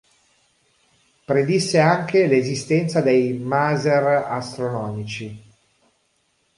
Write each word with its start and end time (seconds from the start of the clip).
Predisse 1.27 1.77
anche 1.77 2.25
l'esistenza 2.25 3.01
dei 3.01 3.33
maser 3.37 4.03
astronomici. 4.31 5.39